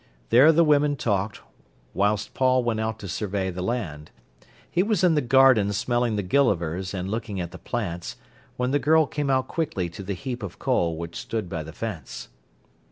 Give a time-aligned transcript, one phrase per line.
[0.29, 1.41] There the women talked,
[1.93, 4.09] whilst Paul went out to survey the land.
[4.67, 8.15] He was in the garden smelling the gillivers and looking at the plants,
[8.57, 11.71] when the girl came out quickly to the heap of coal which stood by the
[11.71, 12.29] fence.